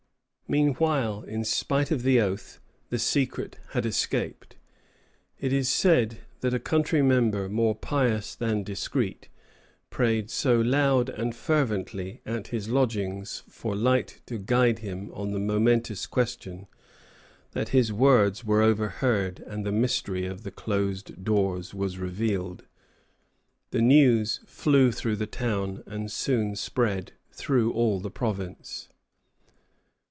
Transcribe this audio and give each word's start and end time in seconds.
Meanwhile, 0.51 1.23
in 1.29 1.45
spite 1.45 1.91
of 1.91 2.03
the 2.03 2.19
oath, 2.19 2.59
the 2.89 2.99
secret 2.99 3.55
had 3.69 3.85
escaped. 3.85 4.57
It 5.39 5.53
is 5.53 5.69
said 5.69 6.17
that 6.41 6.53
a 6.53 6.59
country 6.59 7.01
member, 7.01 7.47
more 7.47 7.73
pious 7.73 8.35
than 8.35 8.63
discreet, 8.63 9.29
prayed 9.89 10.29
so 10.29 10.59
loud 10.59 11.07
and 11.07 11.33
fervently, 11.33 12.19
at 12.25 12.47
his 12.49 12.67
lodgings, 12.67 13.43
for 13.47 13.77
light 13.77 14.19
to 14.25 14.37
guide 14.37 14.79
him 14.79 15.09
on 15.13 15.31
the 15.31 15.39
momentous 15.39 16.05
question, 16.05 16.67
that 17.51 17.69
his 17.69 17.93
words 17.93 18.43
were 18.43 18.61
overheard, 18.61 19.39
and 19.47 19.65
the 19.65 19.71
mystery 19.71 20.25
of 20.25 20.43
the 20.43 20.51
closed 20.51 21.23
doors 21.23 21.73
was 21.73 21.97
revealed. 21.97 22.65
The 23.69 23.81
news 23.81 24.41
flew 24.45 24.91
through 24.91 25.15
the 25.15 25.27
town, 25.27 25.81
and 25.85 26.11
soon 26.11 26.57
spread 26.57 27.13
through 27.31 27.71
all 27.71 28.01
the 28.01 28.11
province. 28.11 28.89